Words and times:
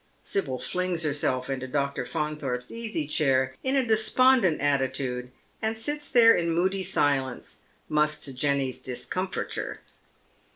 Sibyl 0.23 0.57
flings 0.57 1.03
herself 1.03 1.47
into 1.47 1.67
Dr. 1.67 2.05
Faunthorpe's 2.05 2.71
easy 2.71 3.05
chair 3.05 3.53
in 3.63 3.75
a 3.75 3.85
de 3.85 3.93
spondent 3.95 4.59
attitude, 4.59 5.29
and 5.61 5.77
sits 5.77 6.09
there 6.09 6.35
in 6.35 6.49
moody 6.51 6.81
silence, 6.81 7.59
much 7.87 8.19
to 8.21 8.33
Jenny's 8.33 8.81
discomfiture. 8.81 9.81